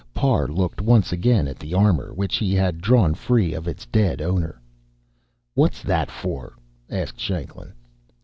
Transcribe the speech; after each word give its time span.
Parr 0.15 0.47
looked 0.47 0.81
once 0.81 1.11
again 1.11 1.47
at 1.47 1.59
the 1.59 1.75
armor, 1.75 2.11
which 2.11 2.37
he 2.37 2.55
had 2.55 2.81
drawn 2.81 3.13
free 3.13 3.53
of 3.53 3.67
its 3.67 3.85
dead 3.85 4.19
owner. 4.19 4.59
"What's 5.53 5.83
that 5.83 6.09
for?" 6.09 6.55
asked 6.89 7.19
Shanklin. 7.19 7.73